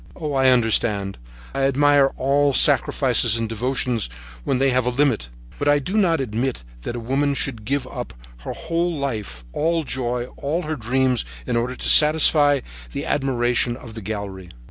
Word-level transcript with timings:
Oh, 0.15 0.33
I 0.33 0.49
understand, 0.49 1.19
I 1.53 1.61
admire 1.65 2.07
all 2.17 2.53
sacrifices 2.53 3.37
and 3.37 3.47
devotions 3.47 4.09
when 4.43 4.57
they 4.57 4.71
have 4.71 4.87
a 4.87 4.89
limit, 4.89 5.29
but 5.59 5.67
I 5.67 5.77
do 5.77 5.95
not 5.95 6.19
admit 6.19 6.63
that 6.81 6.95
a 6.95 6.99
woman 6.99 7.35
should 7.35 7.65
give 7.65 7.85
up 7.85 8.15
her 8.39 8.53
whole 8.53 8.97
life, 8.97 9.45
all 9.53 9.83
joy, 9.83 10.25
all 10.37 10.63
her 10.63 10.75
dreams, 10.75 11.23
in 11.45 11.55
order 11.55 11.75
to 11.75 11.87
satisfy 11.87 12.61
the 12.93 13.05
admiration 13.05 13.77
of 13.77 13.93
the 13.93 14.01
gallery. 14.01 14.49